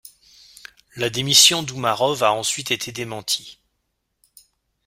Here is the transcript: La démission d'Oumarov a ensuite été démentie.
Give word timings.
La 0.95 1.11
démission 1.11 1.61
d'Oumarov 1.61 2.23
a 2.23 2.31
ensuite 2.31 2.71
été 2.71 2.91
démentie. 2.91 3.59